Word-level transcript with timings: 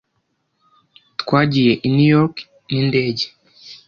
Twagiye 1.21 1.73
i 1.87 1.89
New 1.95 2.09
York 2.15 2.35
n'indege. 2.71 3.25